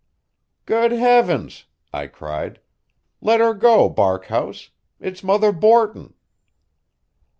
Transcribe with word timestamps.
"Good 0.65 0.91
heavens!" 0.93 1.65
I 1.93 2.07
cried. 2.07 2.59
"Let 3.21 3.39
her 3.39 3.53
go, 3.53 3.87
Barkhouse. 3.87 4.71
It's 4.99 5.21
Mother 5.23 5.51
Borton." 5.51 6.15